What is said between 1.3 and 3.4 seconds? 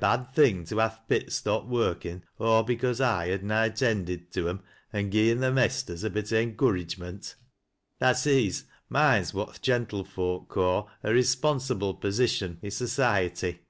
stop workin' aw because I